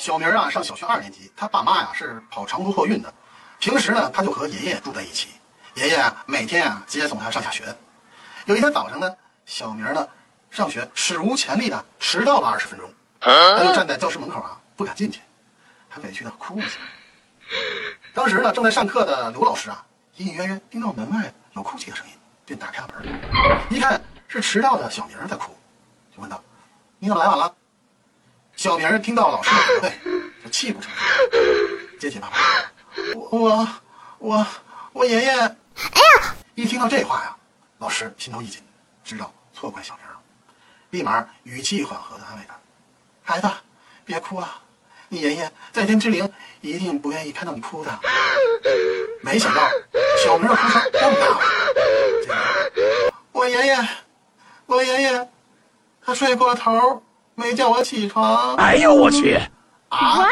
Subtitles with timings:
[0.00, 3.12] 小明啊，上小学二年级，他爸妈呀是跑长途货运的，
[3.58, 5.28] 平时呢他就和爷爷住在一起，
[5.74, 7.64] 爷爷啊每天啊接送他上下学。
[8.46, 10.08] 有一天早上呢，小明呢
[10.50, 12.90] 上学史无前例的迟到了二十分钟，
[13.20, 15.20] 他就站在教室门口啊不敢进去，
[15.86, 17.58] 还委屈的哭了起来。
[18.14, 19.84] 当时呢正在上课的刘老师啊
[20.16, 22.12] 隐隐约约听到门外有哭泣的声音，
[22.46, 25.54] 便打开了门，一看是迟到的小明在哭，
[26.16, 26.42] 就问道
[26.98, 27.54] ：“你怎么来晚了？”
[28.60, 29.98] 小明听到老师的责备，
[30.44, 32.36] 就泣不成声，结结巴巴
[33.16, 33.66] ：“我
[34.18, 34.46] 我
[34.92, 36.34] 我爷爷。”哎呀！
[36.56, 37.34] 一听到这话呀，
[37.78, 38.62] 老师心头一紧，
[39.02, 40.20] 知道错怪小明了，
[40.90, 42.54] 立马语气缓和的安慰他
[43.24, 43.48] ：“孩子，
[44.04, 44.46] 别哭了，
[45.08, 47.98] 你爷爷在天之灵一定不愿意看到你哭的。”
[49.24, 49.70] 没想到
[50.22, 51.40] 小明的哭声更大了。
[53.32, 53.88] 我爷爷，
[54.66, 55.28] 我爷爷，
[56.04, 57.02] 他睡过头。
[57.40, 58.54] 没叫我起床。
[58.56, 59.40] 哎呦我去。
[59.88, 60.24] 啊